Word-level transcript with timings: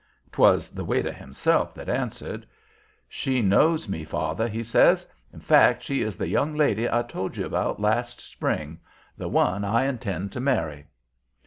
'Twas 0.31 0.71
the 0.71 0.83
waiter 0.83 1.13
himself 1.13 1.75
that 1.75 1.87
answered. 1.87 2.47
"She 3.07 3.43
knows 3.43 3.87
me, 3.87 4.03
father," 4.03 4.47
he 4.47 4.63
says. 4.63 5.05
"In 5.31 5.39
fact 5.41 5.83
she 5.83 6.01
is 6.01 6.17
the 6.17 6.27
young 6.27 6.55
lady 6.55 6.89
I 6.89 7.03
told 7.03 7.37
you 7.37 7.45
about 7.45 7.79
last 7.79 8.19
spring; 8.19 8.79
the 9.15 9.27
one 9.27 9.63
I 9.63 9.85
intend 9.85 10.31
to 10.31 10.39
marry." 10.39 10.87